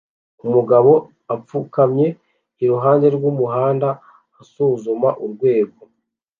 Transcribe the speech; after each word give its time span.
umugabo 0.45 0.91
apfukamye 1.33 2.07
iruhande 2.63 3.05
rwumuhanda 3.15 3.89
usuzuma 4.41 5.09
urwego 5.25 5.81